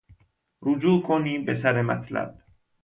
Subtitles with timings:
[0.61, 2.43] رجوع کنیم بسر مطلب